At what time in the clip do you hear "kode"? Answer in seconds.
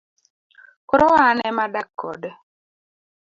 1.99-2.31